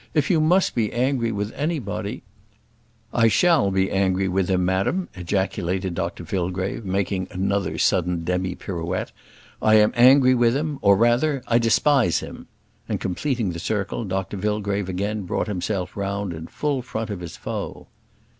[0.15, 2.23] If you must be angry with anybody"
[3.23, 9.11] "I shall be angry with him, madam," ejaculated Dr Fillgrave, making another sudden demi pirouette.
[9.61, 12.47] "I am angry with him or, rather, I despise him;"
[12.89, 17.37] and completing the circle, Dr Fillgrave again brought himself round in full front of his
[17.37, 17.85] foe.